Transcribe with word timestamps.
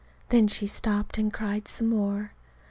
Then 0.29 0.47
she 0.47 0.65
stopped 0.65 1.19
and 1.19 1.31
cried 1.31 1.67
some 1.67 1.89
more. 1.89 2.33